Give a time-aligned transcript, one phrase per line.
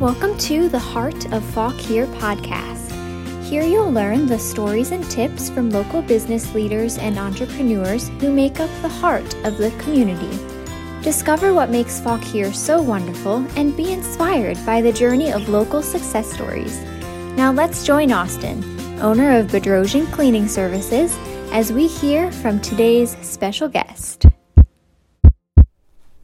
[0.00, 2.92] Welcome to the Heart of Fauquier podcast.
[3.44, 8.60] Here you'll learn the stories and tips from local business leaders and entrepreneurs who make
[8.60, 10.38] up the heart of the community.
[11.02, 16.30] Discover what makes Fauquier so wonderful and be inspired by the journey of local success
[16.30, 16.78] stories.
[17.34, 18.62] Now let's join Austin,
[19.00, 21.16] owner of Bedrosian Cleaning Services,
[21.52, 24.26] as we hear from today's special guest.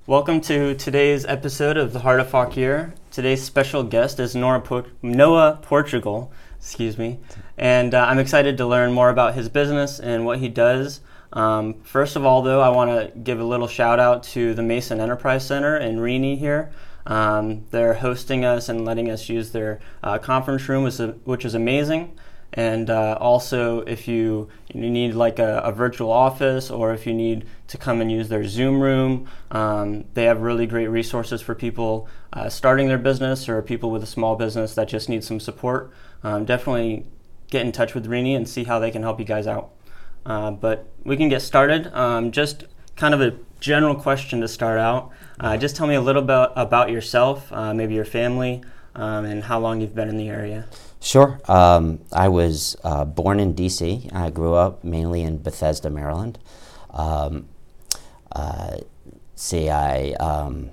[0.06, 2.92] Welcome to today's episode of the Heart of Fauquier.
[3.12, 7.18] Today's special guest is Nora po- Noah Portugal, excuse me,
[7.58, 11.00] and uh, I'm excited to learn more about his business and what he does.
[11.34, 14.62] Um, first of all, though, I want to give a little shout out to the
[14.62, 16.70] Mason Enterprise Center in Reni here.
[17.04, 20.84] Um, they're hosting us and letting us use their uh, conference room,
[21.24, 22.18] which is amazing.
[22.54, 27.14] And uh, also, if you, you need like a, a, virtual office or if you
[27.14, 31.54] need to come and use their Zoom room, um, they have really great resources for
[31.54, 35.40] people uh, starting their business or people with a small business that just need some
[35.40, 35.92] support.
[36.22, 37.06] Um, definitely
[37.48, 39.70] get in touch with Reni and see how they can help you guys out.
[40.26, 41.86] Uh, but we can get started.
[41.94, 42.64] Um, just
[42.96, 45.10] kind of a general question to start out.
[45.40, 48.62] Uh, just tell me a little bit about yourself, uh, maybe your family,
[48.94, 50.66] um, and how long you've been in the area.
[51.02, 51.40] Sure.
[51.48, 54.08] Um, I was uh, born in D.C.
[54.12, 56.38] I grew up mainly in Bethesda, Maryland.
[56.90, 57.48] Um,
[58.30, 58.76] uh,
[59.34, 60.70] see, I um,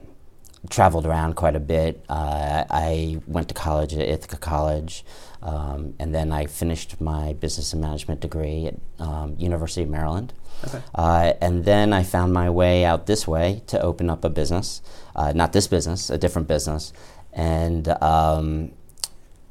[0.70, 2.06] traveled around quite a bit.
[2.08, 5.04] Uh, I went to college at Ithaca College,
[5.42, 10.34] um, and then I finished my business and management degree at um, University of Maryland.
[10.68, 10.82] Okay.
[10.94, 14.84] Uh, and then I found my way out this way to open up a business,
[15.16, 16.94] uh, not this business, a different business,
[17.34, 18.74] and um,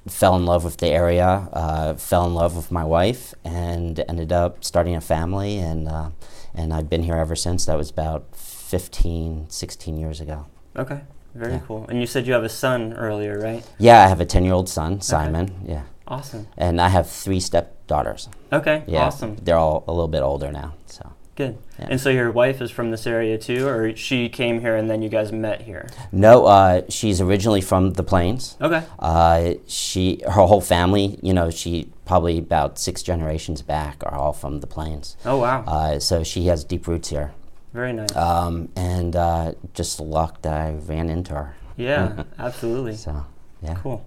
[0.07, 4.33] fell in love with the area, uh, fell in love with my wife, and ended
[4.33, 5.59] up starting a family.
[5.59, 6.11] And, uh,
[6.55, 7.67] and I've been here ever since.
[7.67, 10.47] That was about 15, 16 years ago.
[10.77, 11.01] Okay,
[11.35, 11.61] very yeah.
[11.67, 11.87] cool.
[11.89, 13.65] And you said you have a son earlier, right?
[13.79, 15.45] Yeah, I have a 10 year old son, Simon.
[15.45, 15.73] Okay.
[15.73, 15.83] Yeah.
[16.07, 16.49] Awesome.
[16.57, 18.29] And I have three stepdaughters.
[18.51, 19.37] Okay, yeah, awesome.
[19.37, 21.13] They're all a little bit older now, so.
[21.39, 21.57] Good.
[21.79, 21.87] Yeah.
[21.91, 25.03] And so your wife is from this area too, or she came here and then
[25.03, 25.89] you guys met here?
[26.11, 28.57] No, uh, she's originally from the Plains.
[28.61, 28.83] Okay.
[28.99, 34.33] Uh, she, her whole family, you know, she probably about six generations back are all
[34.33, 35.17] from the Plains.
[35.25, 35.63] Oh wow.
[35.65, 37.31] Uh, so she has deep roots here.
[37.73, 38.17] Very nice.
[38.17, 41.55] Um, and uh, just luck that I ran into her.
[41.77, 42.97] Yeah, absolutely.
[42.97, 43.25] So
[43.63, 43.77] yeah.
[43.77, 44.05] Cool.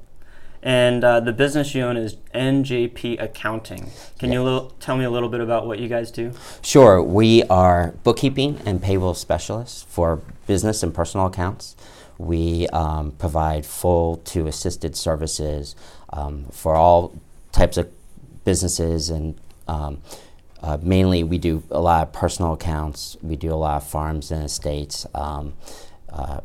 [0.64, 3.92] And uh, the business you own is NJP Accounting.
[4.20, 6.34] Can you little, tell me a little bit about what you guys do?
[6.62, 7.02] Sure.
[7.02, 11.76] We are bookkeeping and payroll specialists for business and personal accounts.
[12.20, 15.76] We um, provide full to assisted services
[16.14, 17.16] um, for all
[17.52, 17.92] types of
[18.46, 20.02] businesses and um,
[20.62, 23.18] uh, mainly we do a lot of personal accounts.
[23.22, 25.08] We do a lot of farms and estates.
[25.16, 25.54] Um,
[26.12, 26.42] uh,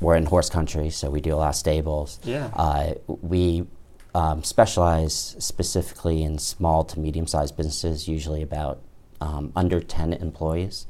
[0.00, 2.20] we're in horse country, so we do a lot of stables.
[2.24, 2.50] Yeah.
[2.54, 3.66] Uh, we
[4.14, 8.80] um, specialize specifically in small to medium sized businesses, usually about
[9.20, 10.86] um, under 10 employees,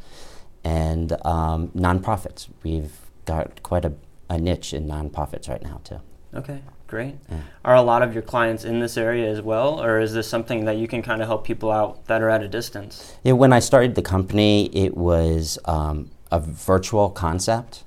[0.64, 2.48] and um, nonprofits.
[2.62, 2.92] We've
[3.24, 3.92] got quite a,
[4.28, 6.00] a, niche in nonprofits right now, too.
[6.34, 7.16] Okay, great.
[7.30, 7.40] Yeah.
[7.64, 10.66] Are a lot of your clients in this area as well, or is this something
[10.66, 13.16] that you can kind of help people out that are at a distance?
[13.24, 17.84] Yeah, when I started the company, it was um, a virtual concept.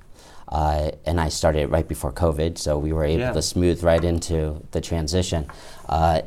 [0.52, 3.32] Uh, and I started right before COVID, so we were able yeah.
[3.32, 5.46] to smooth right into the transition.
[5.88, 6.20] Uh,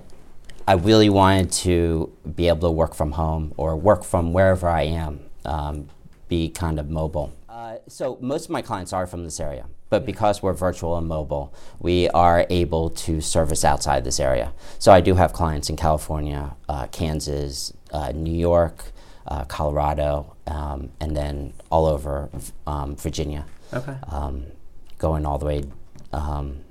[0.67, 4.81] I really wanted to be able to work from home or work from wherever I
[4.83, 5.89] am, um,
[6.27, 7.33] be kind of mobile.
[7.47, 10.07] Uh, so most of my clients are from this area, but yeah.
[10.07, 14.53] because we're virtual and mobile, we are able to service outside this area.
[14.79, 18.85] So I do have clients in California, uh, Kansas, uh, New York,
[19.27, 22.29] uh, Colorado, um, and then all over
[22.65, 23.45] um, Virginia.
[23.73, 23.95] Okay.
[24.09, 24.45] Um,
[24.97, 25.63] going all the way,
[26.13, 26.61] um,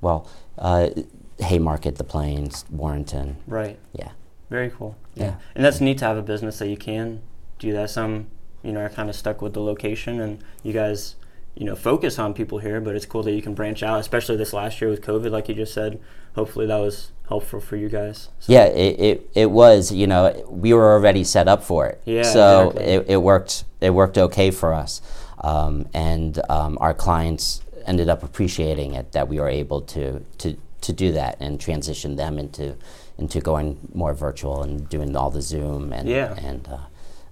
[0.00, 0.90] well, uh,
[1.38, 3.36] Haymarket, the Plains, Warrenton.
[3.46, 3.78] Right.
[3.92, 4.10] Yeah.
[4.50, 4.96] Very cool.
[5.14, 5.24] Yeah.
[5.24, 5.34] yeah.
[5.54, 7.22] And that's neat to have a business that you can
[7.58, 7.90] do that.
[7.90, 8.28] Some,
[8.62, 11.16] you know, are kind of stuck with the location, and you guys,
[11.56, 12.80] you know, focus on people here.
[12.80, 15.48] But it's cool that you can branch out, especially this last year with COVID, like
[15.48, 16.00] you just said.
[16.34, 18.28] Hopefully, that was helpful for you guys.
[18.38, 18.52] So.
[18.52, 19.90] Yeah, it, it, it was.
[19.90, 22.00] You know, we were already set up for it.
[22.04, 22.22] Yeah.
[22.22, 22.92] So exactly.
[22.92, 23.64] it, it worked.
[23.80, 25.00] It worked okay for us.
[25.40, 30.56] Um, and um, our clients ended up appreciating it that we were able to, to,
[30.80, 32.74] to do that and transition them into,
[33.18, 36.34] into going more virtual and doing all the Zoom and, yeah.
[36.38, 36.78] and uh,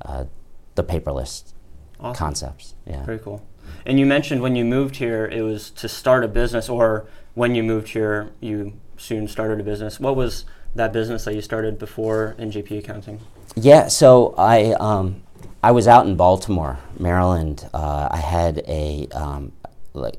[0.05, 0.25] uh,
[0.75, 1.53] the paperless
[1.99, 2.15] awesome.
[2.17, 2.75] concepts.
[2.87, 3.05] Yeah.
[3.05, 3.45] Very cool.
[3.87, 7.55] And you mentioned when you moved here, it was to start a business, or when
[7.55, 10.01] you moved here, you soon started a business.
[10.01, 10.45] What was
[10.75, 13.21] that business that you started before NJP Accounting?
[13.57, 15.23] Yeah, so I um,
[15.63, 17.69] I was out in Baltimore, Maryland.
[17.73, 19.53] Uh, I had a um,
[19.93, 20.17] like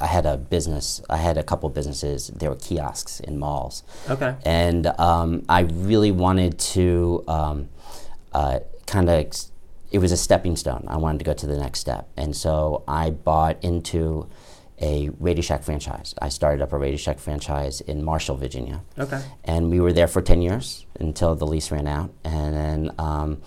[0.00, 1.02] I had a business.
[1.08, 2.28] I had a couple businesses.
[2.28, 3.82] There were kiosks in malls.
[4.08, 4.34] Okay.
[4.44, 7.68] And um, I really wanted to um,
[8.32, 9.32] uh, kind of.
[9.90, 10.84] It was a stepping stone.
[10.88, 14.28] I wanted to go to the next step, and so I bought into
[14.80, 16.14] a Radio Shack franchise.
[16.20, 18.82] I started up a Radio Shack franchise in Marshall, Virginia.
[18.98, 19.20] Okay.
[19.44, 22.12] And we were there for 10 years until the lease ran out.
[22.24, 23.42] And then um,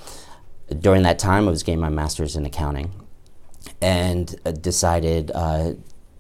[0.80, 2.92] during that time, I was getting my master's in accounting
[3.82, 5.74] and uh, decided, uh,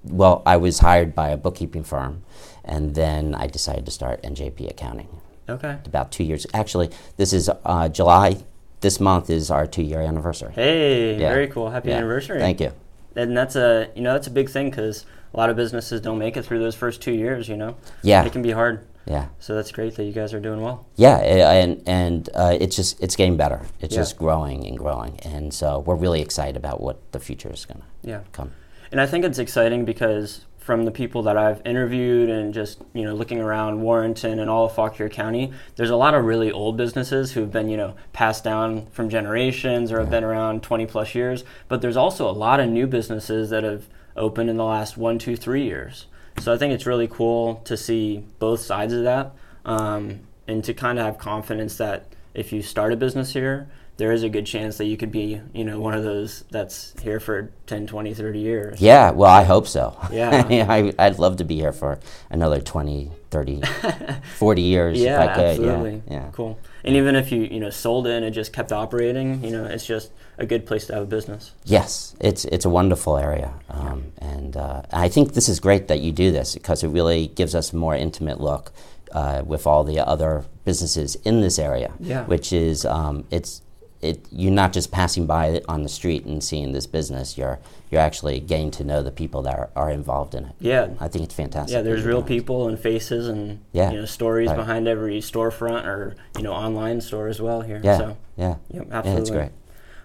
[0.04, 2.24] well, I was hired by a bookkeeping firm.
[2.64, 5.10] And then I decided to start NJP Accounting.
[5.50, 5.78] Okay.
[5.86, 6.46] About two years.
[6.54, 8.44] Actually, this is uh, July.
[8.82, 10.52] This month is our two year anniversary.
[10.54, 11.30] Hey, Yeah.
[11.30, 11.70] very cool.
[11.70, 11.98] Happy Yeah.
[11.98, 12.40] anniversary.
[12.40, 12.72] Thank you.
[13.16, 16.18] And that's a you know that's a big thing because a lot of businesses don't
[16.18, 17.48] make it through those first two years.
[17.48, 17.76] You know.
[18.02, 18.24] Yeah.
[18.26, 18.80] It can be hard.
[19.06, 19.26] Yeah.
[19.40, 20.86] So that's great that you guys are doing well.
[20.96, 23.62] Yeah, and and uh, it's just it's getting better.
[23.80, 24.02] It's Yeah.
[24.02, 27.82] just growing and growing, and so we're really excited about what the future is going
[27.82, 28.20] to Yeah.
[28.32, 28.52] come.
[28.92, 33.04] And I think it's exciting because from the people that I've interviewed and just you
[33.04, 36.78] know looking around Warrenton and all of Fauquier County, there's a lot of really old
[36.78, 41.16] businesses who've been you know passed down from generations or have been around 20 plus
[41.16, 41.44] years.
[41.68, 45.18] But there's also a lot of new businesses that have opened in the last one,
[45.18, 46.06] two, three years.
[46.40, 49.34] So I think it's really cool to see both sides of that
[49.66, 53.68] um, and to kind of have confidence that if you start a business here,
[54.02, 57.00] there is a good chance that you could be, you know, one of those that's
[57.04, 58.82] here for 10, 20, 30 years.
[58.82, 59.96] Yeah, well, I hope so.
[60.12, 60.44] Yeah.
[60.68, 62.00] I, I'd love to be here for
[62.32, 63.62] another 20, 30,
[64.40, 65.44] 40 years Yeah, if I could.
[65.44, 66.02] absolutely.
[66.08, 66.30] Yeah, yeah.
[66.32, 66.58] Cool.
[66.84, 69.66] And even if you, you know, sold it and it just kept operating, you know,
[69.66, 71.52] it's just a good place to have a business.
[71.66, 76.00] Yes, it's it's a wonderful area, um, and uh, I think this is great that
[76.00, 78.72] you do this because it really gives us a more intimate look
[79.12, 81.94] uh, with all the other businesses in this area.
[82.00, 82.26] Yeah.
[82.26, 83.62] Which is um, it's
[84.02, 87.38] it you're not just passing by on the street and seeing this business.
[87.38, 87.60] You're
[87.90, 90.56] you're actually getting to know the people that are, are involved in it.
[90.60, 90.90] Yeah.
[91.00, 91.76] I think it's fantastic.
[91.76, 94.56] Yeah, there's real people and faces and Yeah, you know stories right.
[94.56, 97.82] behind every storefront or you know online store as well here.
[97.84, 98.98] Yeah, So, yeah, yep, yeah.
[98.98, 99.22] absolutely.
[99.22, 99.52] It's great.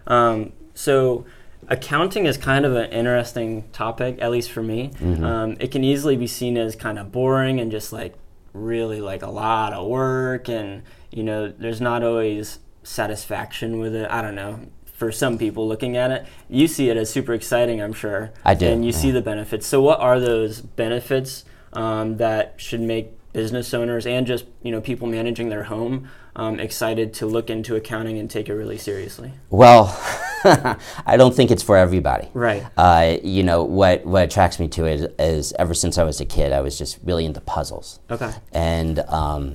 [0.06, 1.25] Um, so,
[1.69, 4.90] accounting is kind of an interesting topic, at least for me.
[5.00, 5.25] Mm-hmm.
[5.25, 8.14] Um, it can easily be seen as kind of boring and just like
[8.52, 14.11] really like a lot of work, and you know, there's not always satisfaction with it.
[14.11, 14.61] I don't know.
[14.94, 18.31] For some people looking at it, you see it as super exciting, I'm sure.
[18.44, 19.67] I do, And you see the benefits.
[19.67, 21.44] So, what are those benefits
[21.75, 26.59] um, that should make business owners and just you know people managing their home um,
[26.59, 29.32] excited to look into accounting and take it really seriously?
[29.50, 29.94] Well,
[30.44, 32.29] I don't think it's for everybody.
[32.32, 32.65] Right.
[32.79, 34.06] Uh, you know what?
[34.06, 36.99] What attracts me to it is, ever since I was a kid, I was just
[37.05, 38.32] really into puzzles, Okay.
[38.53, 39.55] and um,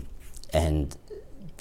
[0.53, 0.95] and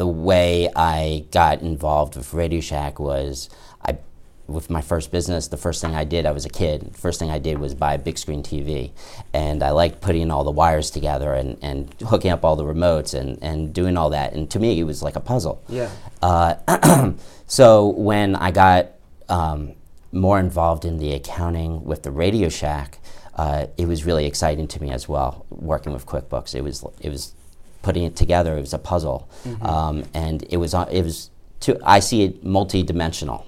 [0.00, 3.50] the way I got involved with Radio Shack was
[3.84, 3.98] I.
[4.46, 6.96] With my first business, the first thing I did, I was a kid.
[6.96, 8.92] First thing I did was buy a big screen TV,
[9.34, 13.12] and I liked putting all the wires together and, and hooking up all the remotes
[13.12, 14.32] and, and doing all that.
[14.32, 15.62] And to me, it was like a puzzle.
[15.68, 15.90] Yeah.
[16.22, 17.12] Uh,
[17.46, 18.92] so when I got
[19.28, 19.74] um,
[20.12, 22.98] more involved in the accounting with the Radio Shack,
[23.36, 25.46] uh, it was really exciting to me as well.
[25.50, 27.34] Working with QuickBooks, it was it was
[27.82, 28.56] putting it together.
[28.56, 29.28] It was a puzzle,
[29.62, 31.30] um, and it was uh, it was.
[31.60, 33.46] To, I see it multi-dimensional,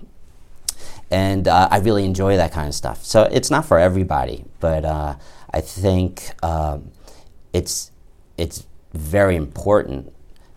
[1.11, 3.05] and uh, I really enjoy that kind of stuff.
[3.05, 5.15] So it's not for everybody, but uh,
[5.53, 6.91] I think um,
[7.53, 7.91] it's
[8.37, 10.13] it's very important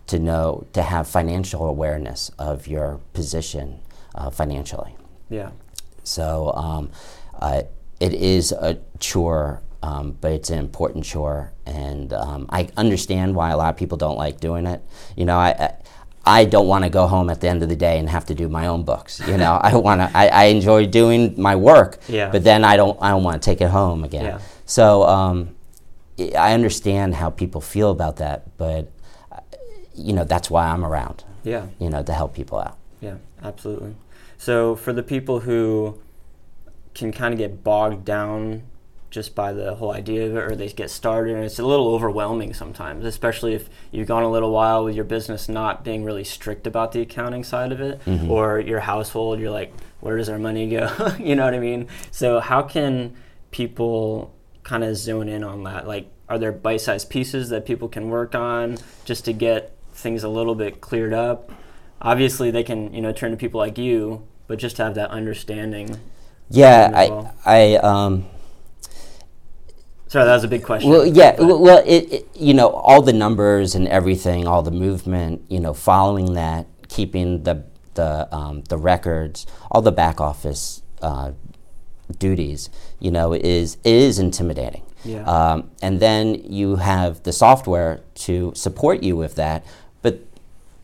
[0.08, 3.80] to know to have financial awareness of your position
[4.14, 4.94] uh, financially.
[5.30, 5.50] Yeah.
[6.04, 6.90] So um,
[7.34, 7.62] uh,
[8.00, 13.50] it is a chore, um, but it's an important chore, and um, I understand why
[13.50, 14.80] a lot of people don't like doing it.
[15.16, 15.50] You know, I.
[15.66, 15.74] I
[16.28, 18.34] I don't want to go home at the end of the day and have to
[18.34, 19.20] do my own books.
[19.30, 20.10] You know, I want to.
[20.12, 22.30] I, I enjoy doing my work, Yeah.
[22.32, 22.98] but then I don't.
[23.00, 24.24] I don't want to take it home again.
[24.24, 24.38] Yeah.
[24.64, 25.54] So um,
[26.18, 28.90] I understand how people feel about that, but
[29.94, 31.22] you know that's why I'm around.
[31.44, 31.66] Yeah.
[31.78, 32.76] You know, to help people out.
[33.00, 33.18] Yeah.
[33.44, 33.94] Absolutely.
[34.36, 36.00] So for the people who
[36.94, 38.62] can kind of get bogged down
[39.10, 41.88] just by the whole idea of it, or they get started, and it's a little
[41.88, 46.24] overwhelming sometimes, especially if you've gone a little while with your business not being really
[46.24, 50.38] strict about the accounting side of it, or your household, you're like, where does our
[50.38, 51.14] money go?
[51.18, 51.88] you know what I mean?
[52.10, 53.16] So how can
[53.50, 54.34] people
[54.64, 55.86] kind of zone in on that?
[55.86, 60.28] Like, are there bite-sized pieces that people can work on just to get things a
[60.28, 61.52] little bit cleared up?
[62.02, 65.10] Obviously, they can, you know, turn to people like you, but just to have that
[65.10, 65.98] understanding.
[66.50, 67.34] Yeah, well.
[67.44, 68.26] I, I, um,
[70.08, 70.90] Sorry, that was a big question.
[70.90, 74.70] well, yeah, but- well, it, it, you know, all the numbers and everything, all the
[74.70, 80.82] movement, you know, following that, keeping the the um, the records, all the back office
[81.02, 81.32] uh,
[82.18, 82.70] duties,
[83.00, 84.82] you know, is is intimidating.
[85.04, 85.22] Yeah.
[85.24, 89.64] Um, and then you have the software to support you with that,
[90.02, 90.20] but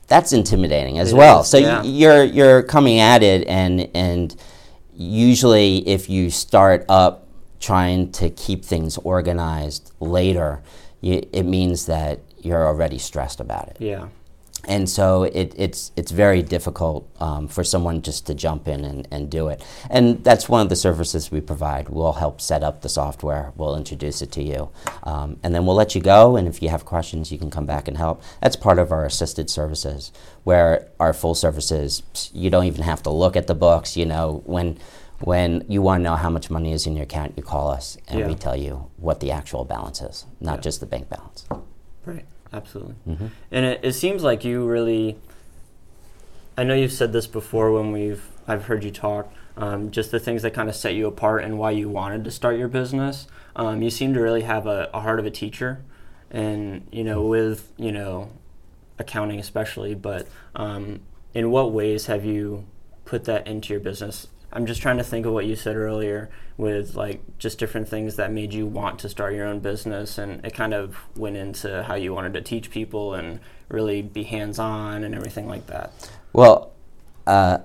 [0.07, 1.41] that's intimidating as It well.
[1.41, 1.83] is, so y- yeah.
[1.83, 4.35] you're you're coming at it, and and
[4.95, 7.22] usually if you start up
[7.71, 10.51] trying to keep things organized later,
[11.01, 14.07] you, it means that you're already stressed about it Yeah.
[14.77, 15.05] and so
[15.41, 19.43] it, it's it's very difficult um, for someone just to jump in and, and do
[19.53, 19.59] it.
[19.97, 21.85] And that's one of the services we provide.
[21.89, 23.45] We'll help set up the software.
[23.59, 24.61] We'll introduce it to you,
[25.11, 26.37] um, and then we'll let you go.
[26.37, 28.17] And if you have questions, you can come back and help.
[28.43, 30.13] That's part of our assisted services,
[30.45, 30.71] where
[31.05, 32.03] our full services
[32.33, 33.97] you don't even have to look at the books.
[33.97, 34.79] You know when.
[35.25, 37.97] When you want to know how much money is in your account, you call us
[38.09, 38.27] and Yeah.
[38.27, 40.61] we tell you what the actual balance is, not Yeah.
[40.63, 41.47] just the bank balance.
[42.05, 42.25] Right.
[42.53, 42.95] Absolutely.
[43.09, 43.31] Mhm.
[43.51, 45.17] And it, it seems like you really.
[46.59, 49.33] I know you've said this before when we've I've heard you talk.
[49.57, 52.31] Um, just the things that kind of set you apart and why you wanted to
[52.31, 53.27] start your business.
[53.55, 55.83] Um, you seem to really have a, a heart of a teacher,
[56.31, 58.29] and you know with you know
[58.99, 59.95] accounting especially.
[59.95, 60.27] But
[60.57, 61.01] um,
[61.33, 62.65] in what ways have you
[63.07, 64.27] put that into your business?
[64.53, 68.17] I'm just trying to think of what you said earlier with like just different things
[68.17, 71.83] that made you want to start your own business and it kind of went into
[71.85, 75.91] how you wanted to teach people and really be hands-on and everything like that.
[76.35, 76.73] Well,
[77.27, 77.59] uh,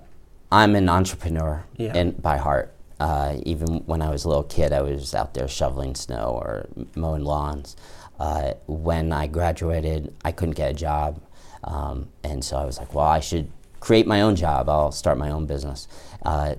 [0.51, 1.94] I'm an entrepreneur Yeah.
[1.96, 2.74] in, by heart.
[3.00, 6.67] Uh, even when I was a little kid, I was out there shoveling snow or
[6.96, 7.75] mowing lawns.
[8.20, 11.22] Uh, when I graduated, I couldn't get a job.
[11.63, 13.51] Um, and so I was like, well, I should
[13.82, 14.70] create my own job.
[14.70, 15.88] I'll start my own business.
[16.24, 16.56] Uh,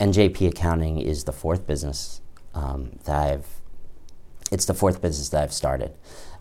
[0.00, 2.20] NJP Accounting is the fourth business
[2.54, 3.46] um, that I've
[4.50, 5.92] it's the fourth business that I've started.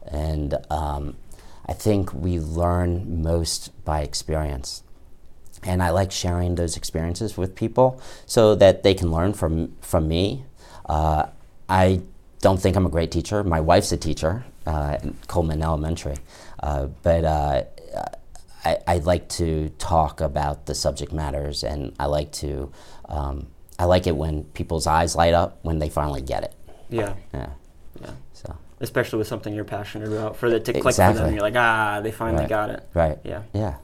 [0.06, 1.18] And um,
[1.66, 4.84] I think we learn most by experience.
[5.64, 10.08] And I like sharing those experiences with people so that they can learn from, from
[10.08, 10.44] me.
[10.86, 11.28] Uh,
[11.70, 12.02] I
[12.42, 13.44] don't think I'm a great teacher.
[13.44, 16.18] My wife's a teacher uh, at Coleman Elementary.
[16.62, 17.64] Uh, but uh,
[18.66, 22.72] I, I like to talk about the subject matters, and I like to
[23.10, 23.48] um,
[23.80, 26.54] I like it when people's eyes light up when they finally get it.
[26.90, 27.16] Yeah.
[27.34, 27.50] Yeah.
[28.02, 28.12] Yeah.
[28.34, 31.34] So Especially with something you're passionate about for it to click for them.
[31.34, 32.50] You're like, ah, they finally Right.
[32.50, 32.88] got it.
[32.94, 33.18] right.
[33.24, 33.44] Yeah.
[33.54, 33.76] Yeah.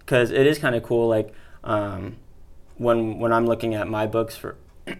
[0.00, 1.08] because it is kind of cool.
[1.08, 1.32] Like
[1.64, 2.16] um,
[2.76, 4.56] when when I'm looking at my books for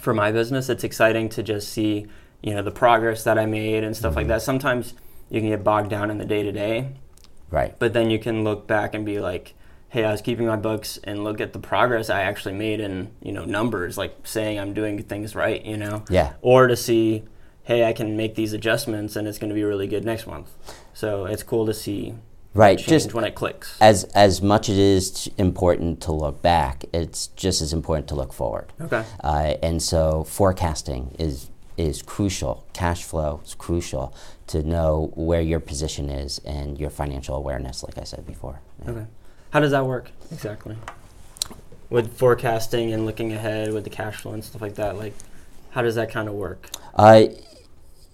[0.00, 2.06] for my business, it's exciting to just see
[2.42, 4.42] you know the progress that I made and stuff like that.
[4.42, 4.94] Sometimes
[5.30, 6.90] you can get bogged down in the day to day,
[7.50, 7.78] Right.
[7.78, 9.54] but then you can look back and be like,
[9.88, 13.10] "Hey, I was keeping my books and look at the progress I actually made in
[13.22, 16.32] you know numbers, like saying I'm doing things right, you know." Yeah.
[16.42, 17.24] Or to see,
[17.62, 20.50] "Hey, I can make these adjustments and it's going to be really good next month."
[20.92, 22.14] So it's cool to see
[22.56, 22.78] Right.
[22.78, 23.76] Just when it clicks.
[23.82, 28.14] as as much as it is important to look back, it's just as important to
[28.14, 28.72] look forward.
[28.80, 29.04] Okay.
[29.22, 32.66] Uh, and so forecasting is is crucial.
[32.72, 34.14] Cash flow is crucial
[34.48, 38.60] to know where your position is and your financial awareness, like I said before.
[38.84, 38.90] Yeah.
[38.90, 39.06] Okay.
[39.50, 40.76] How does that work exactly?
[41.90, 45.14] With forecasting and looking ahead with the cash flow and stuff like that, like
[45.70, 46.68] how does that kind of work?
[46.94, 47.24] Uh,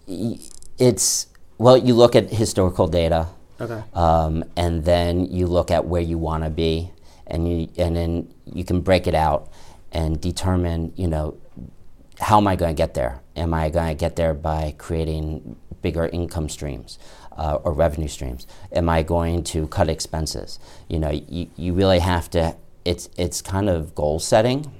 [0.06, 0.38] y-
[0.78, 1.28] it's
[1.58, 3.28] well, you look at historical data,
[3.60, 3.82] Okay.
[3.94, 6.90] um, and then you look at where you want to be,
[7.26, 9.48] and you and then you can break it out
[9.92, 11.36] and determine, you know,
[12.22, 13.20] how am I going to get there?
[13.36, 16.98] Am I going to get there by creating bigger income streams
[17.36, 18.46] uh, or revenue streams?
[18.72, 20.58] Am I going to cut expenses?
[20.88, 22.56] You know, you, you really have to.
[22.84, 24.72] It's it's kind of goal setting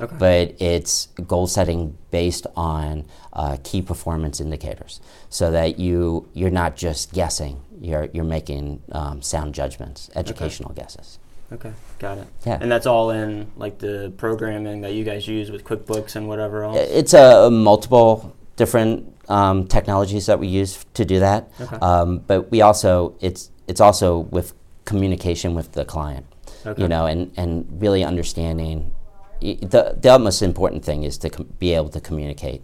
[0.00, 0.16] Okay.
[0.18, 6.76] but it's goal setting based on uh, key performance indicators, so that you you're not
[6.76, 7.62] just guessing.
[7.80, 11.18] You're you're making um, sound judgments, educational guesses.
[11.52, 11.72] Okay.
[11.98, 12.26] Got it.
[12.44, 12.58] Yeah.
[12.60, 16.64] And that's all in like the programming that you guys use with QuickBooks and whatever
[16.64, 16.76] else.
[16.78, 21.76] It's a, multiple different um, technologies that we use to do that, Okay.
[21.76, 24.52] um, but we also it's it's also with
[24.84, 26.26] communication with the client.
[26.66, 26.80] Okay.
[26.82, 28.92] You know, and, and really understanding
[29.40, 32.62] the the most important thing is to com- be able to communicate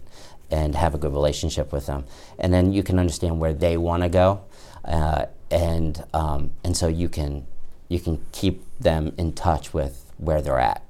[0.50, 2.04] and have a good relationship with them,
[2.38, 4.40] and then you can understand where they want to go,
[4.84, 7.46] uh, and um, and so you can
[7.90, 10.82] you can keep them in touch with where they're at.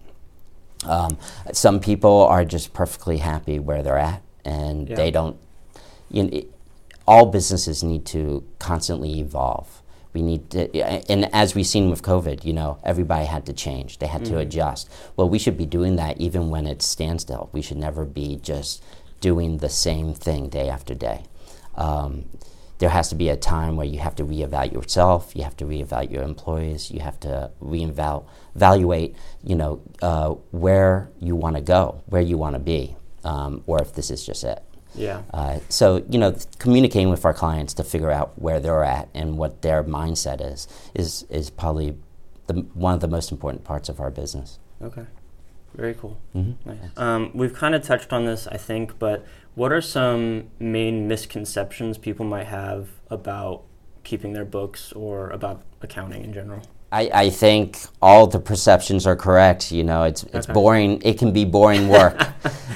[0.85, 1.19] Um,
[1.53, 4.95] some people are just perfectly happy where they're at, and Yeah.
[4.97, 5.37] they don't.
[6.11, 6.51] You know, it,
[7.09, 9.83] all businesses need to constantly evolve.
[10.13, 10.61] We need to,
[11.11, 13.99] and as we've seen with COVID, you know, everybody had to change.
[13.99, 14.91] They had to adjust.
[15.17, 17.49] Well, we should be doing that even when it's standstill.
[17.53, 18.83] We should never be just
[19.21, 21.23] doing the same thing day after day.
[21.77, 22.25] Um,
[22.81, 25.67] there has to be a time where you have to reevaluate yourself, you have to
[25.67, 32.03] reevaluate your employees, you have to reevaluate, you know, uh, where you want to go,
[32.07, 34.63] where you want to be, um, or if this is just it.
[34.95, 35.23] Yeah.
[35.33, 39.37] Uh, so you know, communicating with our clients to figure out where they're at and
[39.37, 41.97] what their mindset is is is probably
[42.47, 44.59] the, one of the most important parts of our business.
[44.83, 45.05] Okay.
[45.75, 46.19] Very cool.
[46.35, 46.69] Mm-hmm.
[46.69, 46.79] Nice.
[46.97, 51.99] Um, we've kind of touched on this, I think, but what are some main misconceptions
[51.99, 53.63] people might have about
[54.05, 56.63] keeping their books or about accounting in general?
[56.93, 59.71] I, I think all the perceptions are correct.
[59.71, 60.53] You know, it's it's Okay.
[60.53, 61.03] boring.
[61.05, 62.21] It can be boring work.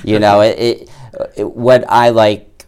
[0.05, 0.91] you know, it, it,
[1.37, 2.67] it what I like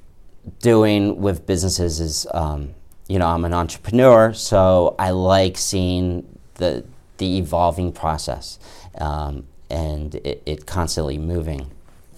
[0.61, 2.75] doing with businesses is, um,
[3.09, 6.85] you know, I'm an entrepreneur, so I like seeing the
[7.19, 8.59] the evolving process,
[8.99, 11.71] um, and it, it constantly moving.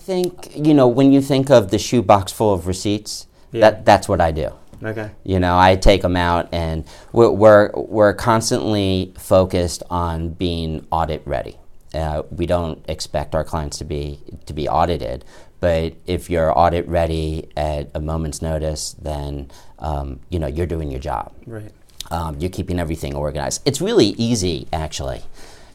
[0.08, 3.60] I think you know when you think of the shoebox full of receipts, Yeah.
[3.60, 4.52] that that's what I do.
[4.82, 5.10] Okay.
[5.22, 11.22] You know, I take them out, and we're we're, we're constantly focused on being audit
[11.26, 11.58] ready.
[11.92, 15.26] Uh, we don't expect our clients to be to be audited,
[15.60, 20.90] but if you're audit ready at a moment's notice, then um, you know you're doing
[20.90, 21.34] your job.
[21.46, 21.72] Right.
[22.10, 23.60] Um, you're keeping everything organized.
[23.66, 25.20] It's really easy, actually.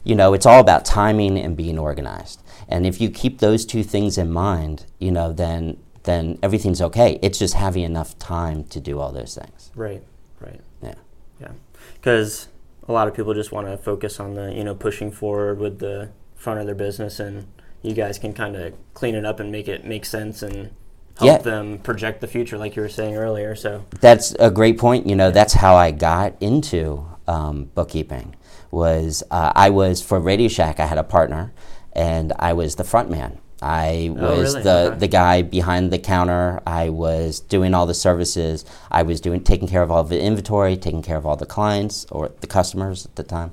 [0.02, 2.40] You know, it's all about timing and being organized.
[2.68, 7.18] And if you keep those two things in mind, you know, then then everything's okay.
[7.22, 9.70] It's just having enough time to do all those things.
[9.74, 10.02] Right.
[10.38, 10.60] Right.
[10.82, 10.94] Yeah.
[11.40, 11.52] Yeah.
[11.94, 12.48] Because
[12.86, 15.78] a lot of people just want to focus on the, you know, pushing forward with
[15.78, 17.46] the front of their business, and
[17.80, 20.70] you guys can kind of clean it up and make it make sense and
[21.18, 21.38] help Yeah.
[21.38, 23.54] them project the future, like you were saying earlier.
[23.54, 23.86] So.
[24.00, 25.06] That's a great point.
[25.06, 28.34] You know, that's how I got into um, bookkeeping.
[28.70, 30.80] Was uh, I was for Radio Shack?
[30.80, 31.52] I had a partner,
[31.94, 33.38] and I was the front man.
[33.62, 34.62] I was Oh, really?
[34.62, 34.98] the Okay.
[34.98, 36.60] the guy behind the counter.
[36.66, 38.64] I was doing all the services.
[38.90, 42.04] I was doing taking care of all the inventory, taking care of all the clients
[42.10, 43.52] or the customers at the time,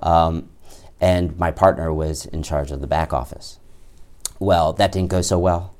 [0.00, 0.48] um,
[1.00, 3.58] and my partner was in charge of the back office.
[4.38, 5.74] Well, that didn't go so well,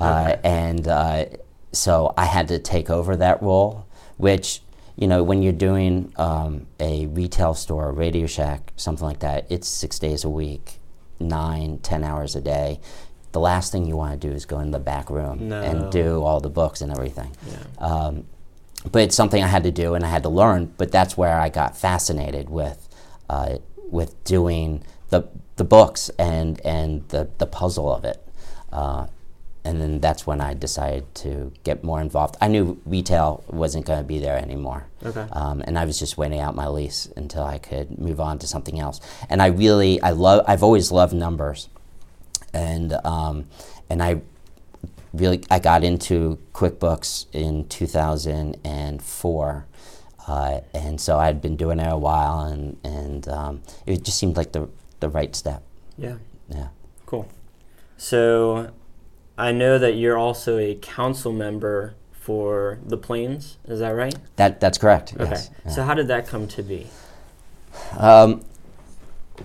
[0.00, 0.40] uh, Okay.
[0.44, 1.24] and uh,
[1.72, 3.84] so I had to take over that role.
[4.16, 4.62] Which
[4.96, 9.68] you know, when you're doing um, a retail store, Radio Shack, something like that, it's
[9.68, 10.80] six days a week,
[11.20, 12.80] nine, ten hours a day.
[13.32, 15.60] The last thing you want to do is go in the back room No.
[15.62, 17.30] and do all the books and everything.
[17.46, 17.86] Yeah.
[17.86, 18.26] Um,
[18.90, 20.72] but it's something I had to do and I had to learn.
[20.78, 22.88] But that's where I got fascinated with
[23.28, 23.56] uh,
[23.90, 28.24] with doing the the books and and the the puzzle of it.
[28.72, 29.06] Uh,
[29.64, 32.36] and then that's when I decided to get more involved.
[32.40, 34.86] I knew retail wasn't going to be there anymore.
[35.04, 35.26] Okay.
[35.32, 38.46] Um, and I was just waiting out my lease until I could move on to
[38.46, 39.00] something else.
[39.28, 41.68] And I really, I love, I've always loved numbers,
[42.52, 43.46] and um,
[43.90, 44.22] and I
[45.12, 49.66] really, I got into QuickBooks in 2004,
[50.26, 54.36] uh, and so I'd been doing it a while, and and um, it just seemed
[54.36, 54.68] like the
[55.00, 55.62] the right step.
[55.96, 56.16] Yeah.
[56.48, 56.68] Yeah.
[57.06, 57.28] Cool.
[57.96, 58.70] So,
[59.38, 63.56] I know that you're also a council member for the Plains.
[63.66, 64.14] Is that right?
[64.36, 65.14] That that's correct.
[65.14, 65.30] Okay.
[65.30, 65.50] Yes.
[65.64, 65.70] Yeah.
[65.70, 66.88] So, how did that come to be?
[67.96, 68.44] Um,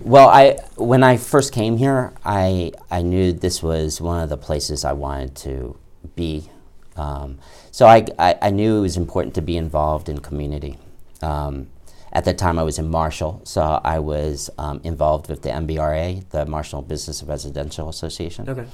[0.02, 4.36] well, I when I first came here, I I knew this was one of the
[4.36, 5.78] places I wanted to
[6.16, 6.50] be.
[6.96, 7.38] Um,
[7.70, 10.76] so I, I I knew it was important to be involved in community.
[11.22, 11.68] Um,
[12.12, 16.28] at that time, I was in Marshall, so I was um, involved with the MBRA,
[16.30, 18.48] the Marshall Business and Residential Association.
[18.48, 18.66] Okay.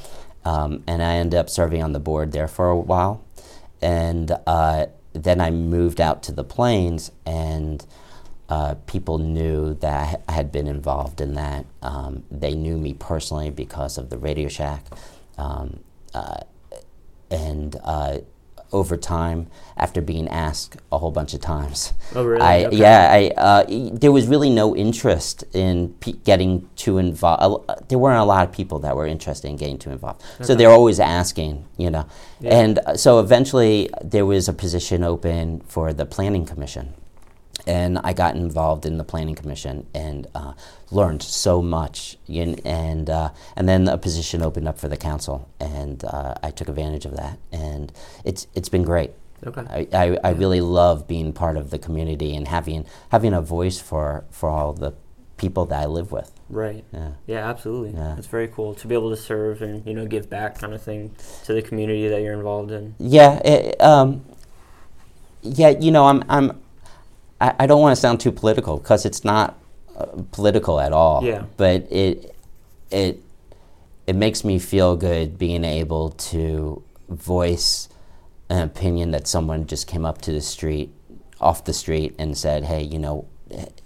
[0.45, 3.25] Um, and I ended up serving on the board there for a while.
[3.83, 7.85] And uh, then I moved out to the Plains, and
[8.49, 11.67] uh, people knew that I had been involved in that.
[11.83, 14.85] Um, they knew me personally because of the Radio Shack.
[15.39, 15.81] Um,
[16.15, 16.41] uh,
[17.31, 18.19] and uh,
[18.73, 22.41] over time, after being asked a whole bunch of times, Oh, really?
[22.43, 22.77] I, Okay.
[22.77, 27.65] yeah, I, uh, there was really no interest in pe- getting too involved.
[27.69, 30.23] Uh, there weren't a lot of people that were interested in getting too involved.
[30.43, 32.07] So they're always asking, you know.
[32.41, 32.55] Yeah.
[32.61, 36.95] And uh, so eventually there was a position open for the Planning Commission.
[37.67, 40.55] And I got involved in the Planning Commission and uh,
[40.91, 42.17] learned so much.
[42.27, 46.51] You And, uh, and then a position opened up for the council, and uh, I
[46.51, 47.39] took advantage of that.
[47.53, 47.93] And
[48.25, 49.13] it's, it's been great.
[49.47, 49.63] Okay.
[49.71, 53.81] I, I, I really love being part of the community and having having a voice
[53.81, 54.93] for, for all the
[55.39, 56.31] people that I live with.
[56.51, 56.85] Right.
[56.93, 57.13] Yeah.
[57.27, 57.99] Yeah, absolutely.
[57.99, 58.17] Yeah.
[58.19, 60.83] It's very cool to be able to serve and you know give back, kind of
[60.83, 62.95] thing, to the community that you're involved in.
[62.99, 63.39] Yeah.
[63.39, 64.25] It, um,
[65.43, 65.71] yeah.
[65.71, 66.61] You know, I'm I'm
[67.41, 69.59] I, I don't want to sound too political because it's not
[69.97, 71.25] uh, political at all.
[71.25, 71.45] Yeah.
[71.57, 72.35] But it
[72.91, 73.23] it
[74.07, 77.89] it makes me feel good being able to voice
[78.49, 80.93] an opinion that someone just came up to the street,
[81.41, 83.27] off the street, and said, "Hey, you know,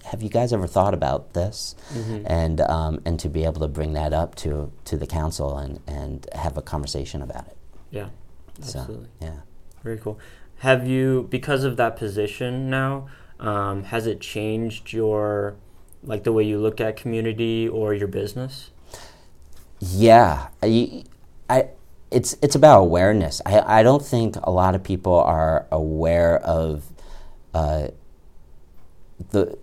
[0.04, 1.74] have you guys ever thought about this?"
[2.24, 5.80] And um, and to be able to bring that up to to the council and
[5.86, 7.56] and have a conversation about it.
[7.90, 8.08] Yeah,
[8.60, 9.08] So, absolutely.
[9.20, 9.40] yeah.
[9.84, 10.18] Very cool.
[10.58, 13.06] Have you, because of that position now,
[13.40, 15.56] um, has it changed your,
[16.02, 18.70] like the way you look at community or your business?
[19.80, 21.04] Yeah, I,
[21.48, 21.68] I,
[22.10, 23.42] it's it's about awareness.
[23.44, 26.84] I, I don't think a lot of people are aware of
[27.52, 27.88] uh,
[29.30, 29.58] the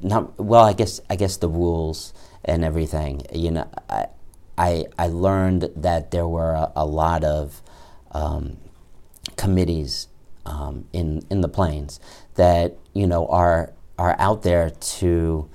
[0.00, 0.64] not well.
[0.64, 2.14] I guess I guess the rules
[2.44, 3.22] and everything.
[3.32, 4.06] You know, I
[4.56, 7.62] I, I learned that there were a, a lot of
[8.12, 8.58] um,
[9.36, 10.08] committees
[10.44, 12.00] um, in in the plains
[12.34, 15.48] that you know are are out there to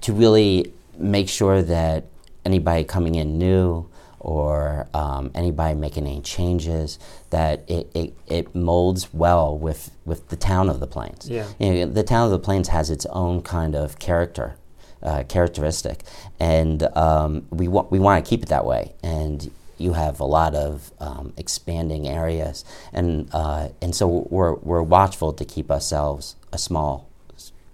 [0.00, 2.04] to really make sure that
[2.44, 3.88] anybody coming in new
[4.20, 6.98] or um, anybody making any changes
[7.30, 11.28] that it, it, it molds well with, with the town of the plains.
[11.28, 11.46] Yeah.
[11.58, 14.56] you know, the town of the plains has its own kind of character
[15.02, 16.00] uh, characteristic.
[16.40, 18.94] And um, we, wa- we want to keep it that way.
[19.02, 24.82] And you have a lot of um, expanding areas and, uh, and so we're, we're
[24.82, 27.08] watchful to keep ourselves a small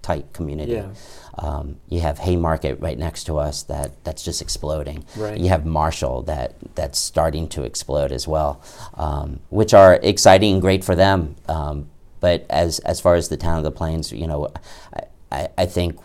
[0.03, 0.89] tight community Yeah.
[1.37, 5.05] um, you have Haymarket right next to us that, that's just exploding.
[5.15, 5.39] Right.
[5.39, 8.63] You have Marshall that, that's starting to explode as well,
[8.95, 11.37] um, which are exciting and great for them.
[11.49, 14.49] Um, but as, as far as the town of the plains, you know,
[14.95, 16.01] I, I, I think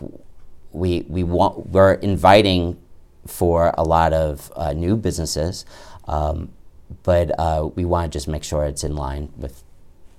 [0.72, 2.76] we, we want, we're inviting
[3.26, 5.64] for a lot of uh, new businesses,
[6.08, 6.50] um,
[7.02, 9.62] but uh, we want to just make sure it's in line with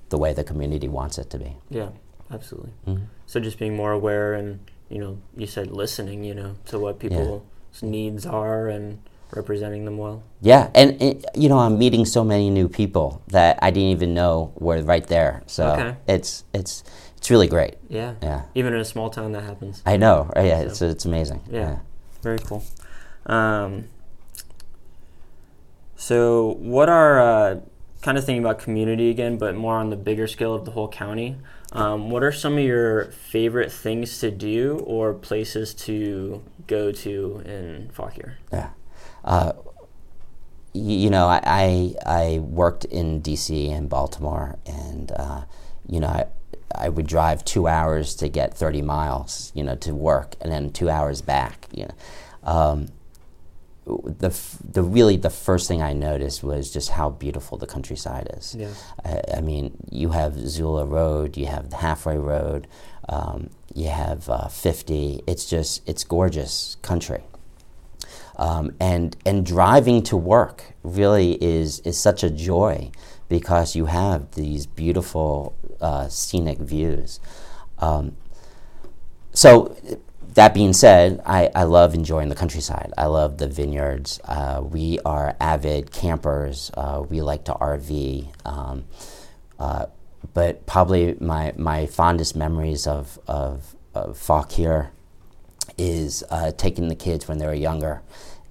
[0.09, 1.55] the way the community wants it to be.
[1.69, 1.89] Yeah,
[2.31, 2.71] absolutely.
[2.87, 3.03] Mm-hmm.
[3.25, 6.99] So just being more aware and, you know, you said listening, you know, to what
[6.99, 7.43] people's
[7.81, 8.99] needs are and
[9.35, 10.23] representing them well.
[10.41, 11.01] Yeah, and
[11.35, 15.05] you know, I'm meeting so many new people that I didn't even know were right
[15.05, 15.43] there.
[15.47, 15.95] So Okay.
[16.07, 16.83] it's it's
[17.17, 17.75] it's really great.
[17.89, 18.13] Yeah.
[18.21, 19.81] Yeah, Even in a small town that happens.
[19.85, 20.31] I know.
[20.35, 21.41] right, Yeah, it's So- it's amazing.
[21.51, 21.79] Yeah.
[22.21, 22.63] Very cool.
[23.27, 23.85] Um,
[25.95, 27.59] so, what are uh,
[28.01, 30.87] kind of thinking about community again, but more on the bigger scale of the whole
[30.87, 31.37] county?
[31.73, 37.41] Um, what are some of your favorite things to do or places to go to
[37.45, 38.37] in Fauquier?
[38.53, 38.69] Yeah.
[39.25, 39.51] Uh,
[40.73, 43.69] you know, I, I worked in D.C.
[43.69, 45.41] and Baltimore, and uh,
[45.87, 46.25] you know, I,
[46.73, 50.71] I would drive two hours to get 30 miles, you know, to work, and then
[50.71, 51.67] two hours back.
[51.73, 51.95] You know,
[52.43, 52.87] um,
[53.87, 58.29] the f- the really the first thing I noticed was just how beautiful the countryside
[58.37, 58.55] is.
[58.57, 58.69] Yeah.
[59.05, 62.67] I, I mean, you have Zulla Road, you have the Halfway Road,
[63.07, 65.21] um, you have uh, 50.
[65.25, 67.23] It's just it's gorgeous country.
[68.35, 72.91] Um, and and driving to work really is is such a joy
[73.29, 77.19] because you have these beautiful uh, scenic views.
[77.79, 78.17] Um,
[79.33, 79.75] so
[80.37, 82.93] that being said, I, I love enjoying the countryside.
[82.95, 84.19] I love the vineyards.
[84.23, 86.69] Uh, we are avid campers.
[86.77, 88.27] Uh, we like to RV.
[88.45, 88.85] Um,
[89.59, 89.87] uh,
[90.35, 94.91] but probably my, my fondest memories of, of, of Fauquier
[95.75, 98.03] is uh, taking the kids when they were younger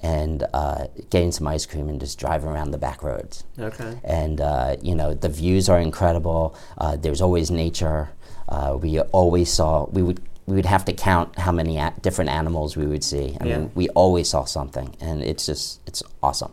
[0.02, 3.98] and uh, getting some ice cream and just driving around the back roads Okay.
[4.04, 6.56] and uh, you know the views are incredible.
[6.78, 8.10] Uh, there's always nature.
[8.48, 12.30] Uh, we always saw we would we would have to count how many a- different
[12.30, 13.36] animals we would see.
[13.40, 13.58] I Yeah.
[13.58, 16.52] mean, we always saw something, and it's just it's awesome.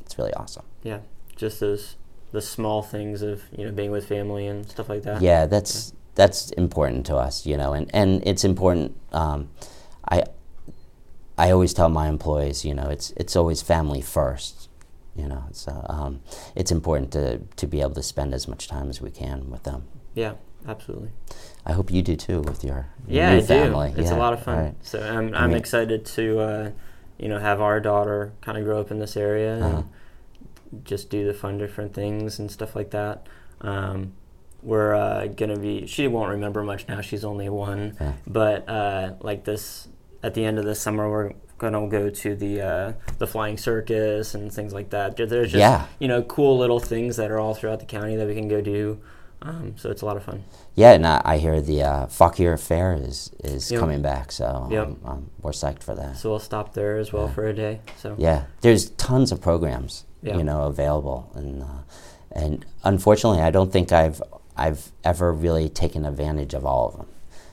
[0.00, 0.64] It's really awesome.
[0.82, 0.98] Yeah.
[1.36, 1.96] Just those
[2.32, 5.20] the small things of you know being with family and stuff like that.
[5.22, 8.94] Yeah, that's that's important to us, you know, and and it's important.
[9.12, 9.48] Um,
[10.08, 10.24] I
[11.36, 14.68] I always tell my employees, you know, it's it's always family first.
[15.16, 16.20] You know, so um,
[16.56, 19.62] it's important to to be able to spend as much time as we can with
[19.64, 19.84] them.
[20.14, 20.34] Yeah.
[20.66, 21.10] Absolutely.
[21.66, 23.46] I hope you do too with your Yeah, new I do.
[23.46, 23.92] family.
[23.96, 24.58] It's a lot of fun.
[24.58, 24.74] right.
[24.82, 26.70] So I'm, I'm mean- excited to, uh,
[27.18, 29.76] you know, have our daughter kind of grow up in this area Uh-huh.
[30.72, 33.26] and just do the fun different things and stuff like that.
[33.60, 34.12] Um,
[34.62, 35.86] we're uh, gonna be.
[35.86, 37.02] She won't remember much now.
[37.02, 37.96] She's only one.
[38.00, 38.12] Yeah.
[38.26, 39.88] But uh, like this,
[40.22, 44.34] at the end of the summer, we're gonna go to the uh, the flying circus
[44.34, 45.16] and things like that.
[45.16, 45.86] There's just Yeah.
[45.98, 48.60] you know cool little things that are all throughout the county that we can go
[48.62, 49.00] do.
[49.44, 50.42] Um, so it's a lot of fun.
[50.74, 53.78] Yeah, and I, I hear the uh, Fauquier Fair is is Yep.
[53.80, 54.86] coming back, so Yep.
[54.86, 56.16] um, um, we're psyched for that.
[56.16, 57.32] So we'll stop there as well Yeah.
[57.34, 57.80] for a day.
[57.98, 60.38] So Yeah, there's tons of programs, Yeah.
[60.38, 61.66] you know, available, and uh,
[62.32, 64.22] and unfortunately, I don't think I've
[64.56, 67.06] I've ever really taken advantage of all of them.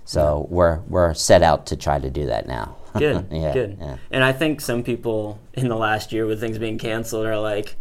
[0.06, 2.78] So we're we're set out to try to do that now.
[2.98, 3.78] Good, yeah, good.
[3.80, 3.98] yeah.
[4.12, 7.76] And I think some people in the last year with things being canceled are like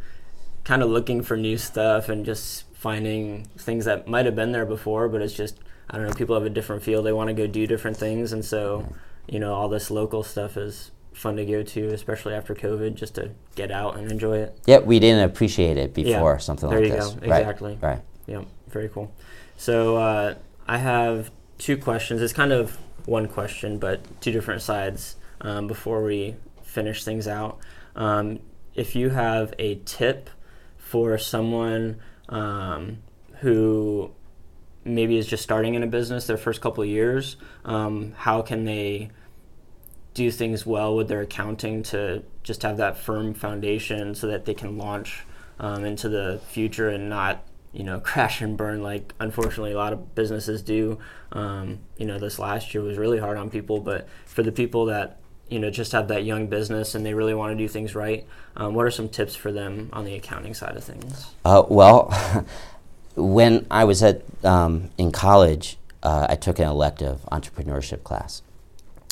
[0.65, 4.65] kind of looking for new stuff and just finding things that might have been there
[4.65, 5.59] before, but it's just
[5.91, 6.15] I don't know.
[6.15, 7.03] People have a different feel.
[7.03, 8.91] They want to go do different things, and so
[9.29, 13.17] you know all this local stuff is fun to go to, especially after COVID, just
[13.17, 14.59] to get out and enjoy it.
[14.67, 17.11] Yeah, we didn't appreciate it before Yeah, something there like you this.
[17.11, 17.27] go.
[17.29, 17.79] Right, Exactly.
[17.83, 18.01] Right.
[18.27, 19.13] Yeah, very cool.
[19.59, 20.35] So uh,
[20.67, 22.23] I have two questions.
[22.23, 27.59] It's kind of one question, but two different sides um, before we finish things out.
[27.95, 28.39] Um,
[28.75, 30.31] if you have a tip
[30.79, 32.99] for someone um,
[33.41, 34.11] who
[34.85, 38.65] maybe is just starting in a business their first couple of years, um, how can
[38.65, 39.11] they
[40.15, 44.55] do things well with their accounting to just have that firm foundation so that they
[44.55, 45.25] can launch
[45.59, 49.93] um, into the future and not you know crash and burn like unfortunately a lot
[49.93, 50.99] of businesses do?
[51.33, 54.87] Um, you know this last year was really hard on people but for the people
[54.87, 55.20] that
[55.51, 58.27] you know just have that young business and they really want to do things right
[58.57, 62.11] um, what are some tips for them on the accounting side of things Uh, well,
[63.17, 68.43] when I was at um, in college, uh, I took an elective entrepreneurship class,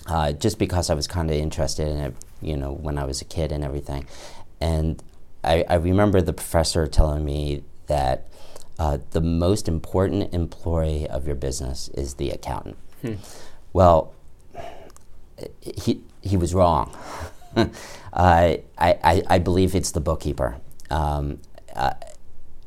[0.06, 2.14] uh, just because I was kind of interested in it.
[2.40, 4.06] You know, when I was a kid and everything,
[4.60, 5.02] and
[5.42, 8.28] I, I remember the professor telling me that
[8.78, 12.76] uh, the most important employee of your business is the accountant.
[13.72, 14.14] Well,
[15.60, 16.96] he he was wrong.
[17.56, 17.66] uh,
[18.12, 20.56] I, I I believe it's the bookkeeper.
[20.90, 21.40] Um,
[21.74, 21.94] uh,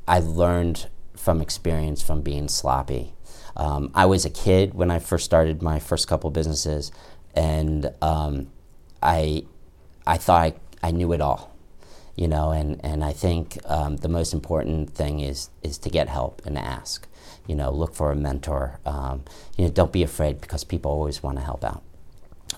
[0.08, 3.14] I learned from experience from being sloppy.
[3.56, 6.92] Um, I was a kid when I first started my first couple businesses,
[7.36, 8.48] and um,
[9.02, 9.46] I
[10.06, 10.54] I thought I,
[10.88, 11.56] I knew it all,
[12.16, 12.52] you know.
[12.52, 16.58] And, and I think um, the most important thing is is to get help and
[16.58, 17.08] ask.
[17.48, 18.80] You know, look for a mentor.
[18.86, 19.24] Um,
[19.58, 21.84] you know, don't be afraid because people always want to help out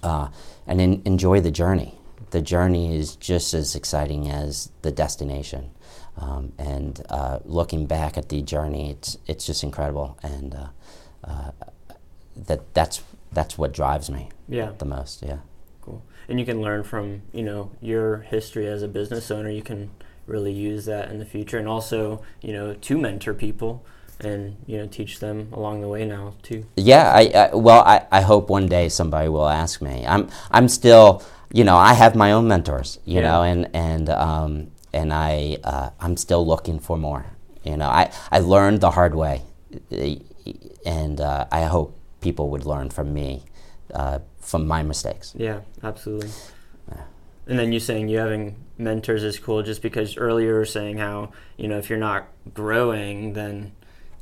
[0.04, 0.30] uh,
[0.68, 1.96] and en- enjoy the journey.
[2.32, 5.72] The journey is just as exciting as the destination.
[6.18, 10.68] Um, and uh, looking back at the journey, it's it's just incredible, and uh,
[11.24, 11.52] uh,
[12.36, 15.24] that that's that's what drives me yeah the most.
[15.24, 15.38] Yeah.
[15.82, 16.04] Cool.
[16.30, 19.50] And you can learn from, you know, your history as a business owner.
[19.50, 19.90] You can
[20.26, 23.86] really use that in the future and also, you know, to mentor people
[24.20, 26.66] and, you know, teach them along the way now too.
[26.76, 27.22] Yeah, I,
[27.52, 30.06] I well, I, I hope one day somebody will ask me.
[30.08, 33.22] I'm I'm still, you know, I have my own mentors, you Yeah.
[33.32, 37.26] know, and and um, and I uh, I'm still looking for more.
[37.64, 39.42] You know, I I learned the hard way,
[40.86, 43.44] and uh, I hope people would learn from me,
[43.94, 45.34] uh, from my mistakes.
[45.38, 46.30] Yeah, absolutely.
[47.46, 51.00] And then you saying you having mentors is cool just because earlier you were saying
[51.00, 53.74] how, you know, if you're not growing, then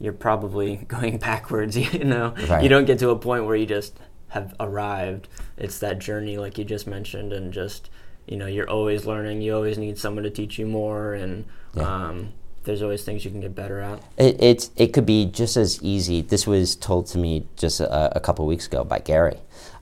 [0.02, 2.34] you're probably going backwards, you know?
[2.50, 2.64] Right.
[2.64, 3.98] You don't get to a point where you just
[4.30, 5.28] have arrived.
[5.58, 7.90] It's that journey, like you just mentioned, and just,
[8.28, 9.42] you know, you're always learning.
[9.42, 11.84] You always need someone to teach you more, and Yeah.
[12.08, 12.34] um,
[12.64, 14.04] there's always things you can get better at.
[14.18, 16.22] It, it's it could be just as easy.
[16.22, 19.38] This was told to me just a, a couple weeks ago by Gary.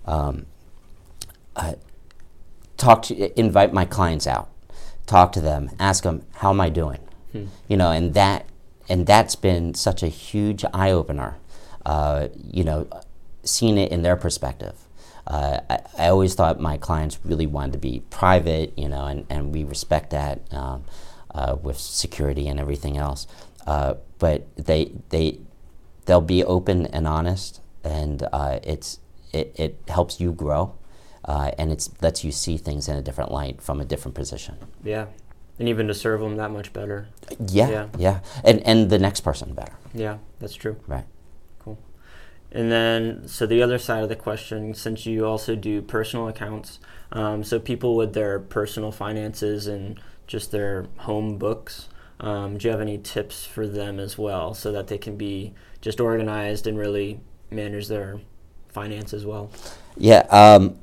[0.05, 0.45] Um,
[1.55, 1.73] uh,
[2.77, 4.49] talk to invite my clients out,
[5.05, 6.99] talk to them, ask them how am I doing,
[7.67, 8.45] you know, and that
[8.89, 11.37] and that's been such a huge eye opener.
[11.85, 12.87] Uh, you know,
[13.43, 14.75] seeing it in their perspective.
[15.25, 19.25] Uh, I, I always thought my clients really wanted to be private, you know, and,
[19.29, 20.83] and we respect that um,
[21.33, 23.27] uh, with security and everything else.
[23.65, 25.39] Uh, but they they
[26.05, 28.99] they'll be open and honest, and uh, it's
[29.31, 30.75] it, it helps you grow,
[31.25, 34.57] uh, and it lets you see things in a different light from a different position.
[34.83, 35.05] Yeah.
[35.59, 37.07] And even to serve them that much better.
[37.45, 37.85] Yeah, Yeah.
[37.97, 40.77] yeah, and and the next person better, Yeah, that's true.
[40.87, 41.03] right?
[41.59, 41.77] Cool.
[42.51, 46.79] And then, so the other side of the question, since you also do personal accounts,
[47.11, 51.89] um, so people with their personal finances and just their home books,
[52.21, 55.53] um, do you have any tips for them as well so that they can be
[55.81, 57.19] just organized and really
[57.51, 58.19] manage their
[58.69, 59.49] finances well?
[59.97, 60.77] Yeah, um,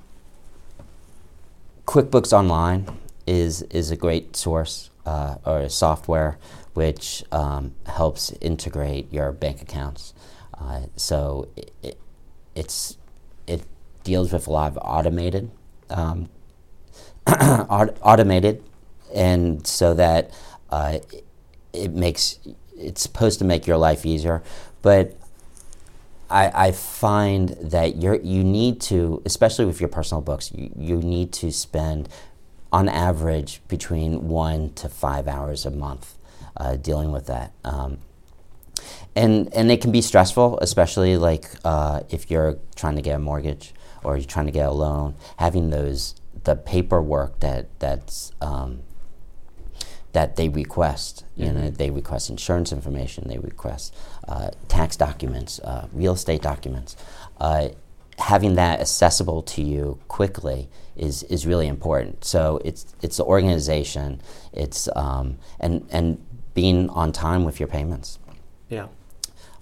[1.86, 2.86] QuickBooks Online
[3.26, 6.38] is is a great source uh, or software
[6.74, 10.12] which um, helps integrate your bank accounts.
[10.58, 11.98] Uh, so it, it,
[12.54, 12.98] it's
[13.46, 13.62] it
[14.04, 15.50] deals with a lot of automated
[15.90, 16.28] um,
[17.26, 18.62] aut- automated,
[19.14, 20.30] and so that
[20.70, 21.24] uh, it,
[21.72, 22.38] it makes
[22.76, 24.42] it's supposed to make your life easier,
[24.82, 25.16] but
[26.28, 30.96] I, I find that you're, you need to, especially with your personal books, you, you
[30.96, 32.08] need to spend,
[32.76, 36.14] on average, between one to five hours a month
[36.58, 37.50] uh, dealing with that.
[37.64, 37.98] Um,
[39.14, 43.18] and, and it can be stressful, especially like uh, if you're trying to get a
[43.18, 43.72] mortgage
[44.04, 45.14] or you're trying to get a loan.
[45.38, 48.80] Having those the paperwork that that's um,
[50.12, 51.24] that they request.
[51.34, 51.76] You know, Mm-hmm.
[51.76, 53.94] they request insurance information, they request
[54.28, 56.94] uh, tax documents, uh, real estate documents.
[57.40, 57.68] Uh,
[58.18, 62.24] having that accessible to you quickly is, is really important.
[62.24, 64.20] So it's it's the organization,
[64.52, 68.18] it's um, and and being on time with your payments.
[68.68, 68.88] Yeah.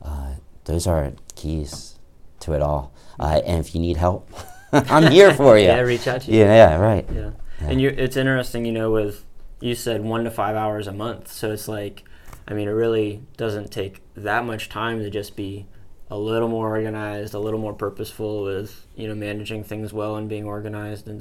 [0.01, 1.99] Uh, those are keys
[2.41, 2.93] to it all.
[3.19, 4.31] Uh, and if you need help,
[4.73, 5.65] I'm here for you.
[5.69, 6.39] Yeah, reach out to you.
[6.39, 7.09] Yeah, yeah, right.
[7.13, 7.31] Yeah.
[7.61, 9.25] And you it's interesting, you know, with
[9.61, 11.33] you said one to five hours a month.
[11.33, 12.05] So it's like
[12.47, 15.67] I mean, it really doesn't take that much time to just be
[16.15, 20.29] a little more organized, a little more purposeful with, you know, managing things well and
[20.29, 21.19] being organized and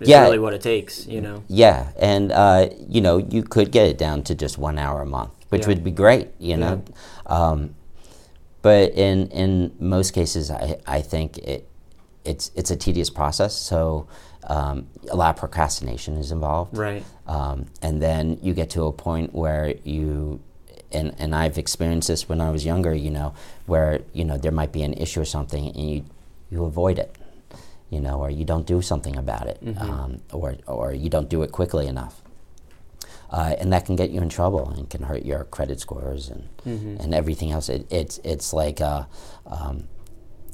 [0.00, 0.22] it's Yeah.
[0.22, 1.42] really what it takes, you know.
[1.48, 5.06] Yeah, and uh, you know, you could get it down to just one hour a
[5.06, 5.68] month, which Yeah.
[5.68, 6.28] would be great.
[6.38, 6.82] You know,
[7.26, 7.74] um,
[8.62, 11.66] but in in most cases, I, I think it
[12.24, 13.54] it's it's a tedious process.
[13.54, 14.06] So
[14.46, 16.76] um, a lot of procrastination is involved.
[16.76, 17.04] Right.
[17.26, 20.40] Um, and then you get to a point where you,
[20.94, 23.34] and, and I've experienced this when I was younger, you know,
[23.66, 26.04] where, you know, there might be an issue or something and you,
[26.50, 27.16] you avoid it,
[27.90, 31.42] you know, or you don't do something about it, um, or, or you don't do
[31.42, 32.22] it quickly enough.
[33.30, 36.48] Uh, and that can get you in trouble and can hurt your credit scores and,
[37.00, 37.68] and everything else.
[37.68, 39.08] It, it's, it's like a,
[39.46, 39.88] um,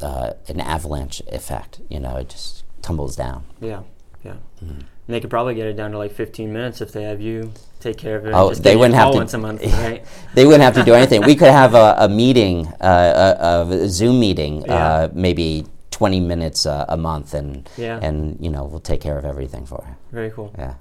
[0.00, 3.44] uh, an avalanche effect, you know, it just tumbles down.
[3.60, 3.82] Yeah.
[4.24, 4.36] Yeah.
[4.64, 4.80] Mm-hmm.
[5.10, 7.52] And they could probably get it down to like 15 minutes if they have you
[7.80, 8.32] take care of it.
[8.32, 10.04] Oh, they you wouldn't have to- once a month, right?
[10.34, 11.22] they wouldn't have to do anything.
[11.26, 16.64] We could have a, a meeting, uh, a, a Zoom meeting, uh, maybe 20 minutes
[16.64, 17.98] uh, a month, and Yeah.
[18.00, 19.96] and you know we'll take care of everything for her.
[20.12, 20.54] Very cool.
[20.56, 20.74] Yeah.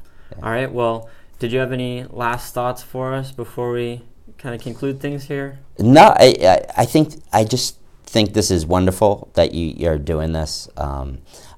[0.44, 0.72] All right.
[0.72, 4.04] Well, did you have any last thoughts for us before we
[4.38, 5.58] kind of conclude things here?
[5.80, 10.34] No, I, I, I think I just think this is wonderful that you, you're doing
[10.34, 10.70] this.
[10.78, 11.18] Um,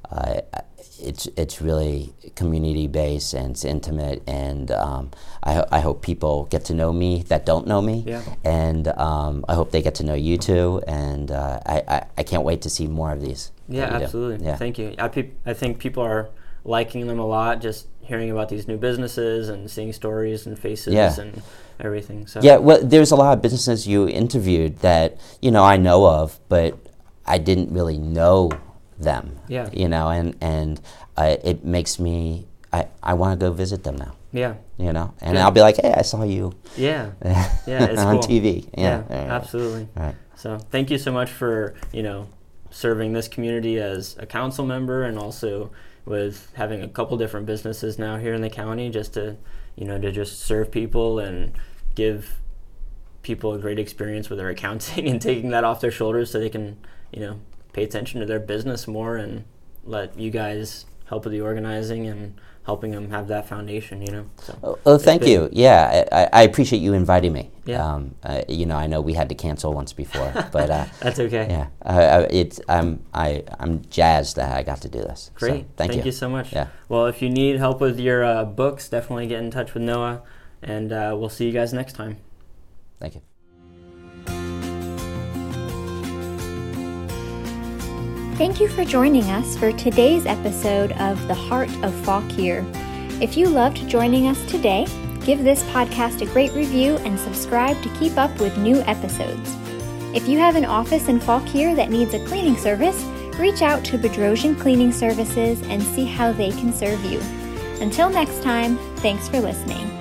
[0.09, 0.39] uh,
[1.01, 5.11] it's it's really community based and it's intimate, and um,
[5.43, 8.21] I, ho- I hope people get to know me that don't know me, Yeah.
[8.43, 10.81] and um, I hope they get to know you too.
[10.87, 13.51] And uh, I, I, I can't wait to see more of these.
[13.67, 14.03] Yeah, do.
[14.03, 14.45] absolutely.
[14.45, 14.55] Yeah.
[14.57, 14.95] Thank you.
[14.97, 16.29] I, peop I think people are
[16.63, 20.93] liking them a lot, just hearing about these new businesses and seeing stories and faces
[20.93, 21.19] Yeah.
[21.19, 21.41] and
[21.79, 22.27] everything.
[22.27, 26.05] So Yeah, well, there's a lot of businesses you interviewed that you know I know
[26.05, 26.77] of, but
[27.25, 28.51] I didn't really know
[29.03, 29.39] them.
[29.47, 29.69] Yeah.
[29.73, 30.79] You know, and and
[31.17, 34.13] uh, it makes me I, I want to go visit them now.
[34.31, 35.41] yeah, You know, and Good.
[35.41, 37.11] I'll be like, hey, I saw you yeah,
[37.67, 38.23] Yeah, it's on cool.
[38.23, 38.69] TV.
[38.77, 39.89] yeah, Yeah, yeah, absolutely.
[39.95, 40.15] Right.
[40.35, 42.27] So thank you so much for you know
[42.69, 45.71] serving this community as a council member and also
[46.05, 49.35] with having a couple different businesses now here in the county just to
[49.75, 51.51] you know to just serve people and
[51.95, 52.39] give
[53.21, 56.49] people a great experience with their accounting and taking that off their shoulders so they
[56.49, 56.77] can
[57.11, 57.39] you know
[57.73, 59.43] pay attention to their business more and
[59.83, 64.25] let you guys help with the organizing and helping them have that foundation you know
[64.37, 65.49] so Oh, oh, thank been- you.
[65.51, 67.49] Yeah, I, I- appreciate you inviting me.
[67.65, 67.83] Yeah.
[67.93, 71.19] Um, uh, you know, I know we had to cancel once before, but uh, that's
[71.19, 75.31] okay yeah, I, I, it's I'm I I'm jazzed that I got to do this.
[75.37, 75.65] So, Great.
[75.75, 76.11] thank, you.
[76.11, 76.53] so much.
[76.53, 76.67] Yeah.
[76.89, 80.21] Well, if you need help with your uh, books, definitely get in touch with Noah,
[80.61, 82.17] and uh, we'll see you guys next time.
[82.99, 83.30] Thank you.
[88.41, 92.65] Thank you for joining us for today's episode of The Heart of Fauquier.
[93.21, 94.87] If you loved joining us today,
[95.23, 99.55] give this podcast a great review and subscribe to keep up with new episodes.
[100.15, 103.03] If you have an office in Fauquier that needs a cleaning service,
[103.37, 107.19] reach out to Bedrosian Cleaning Services and see how they can serve you.
[107.79, 110.00] Until next time, thanks for listening.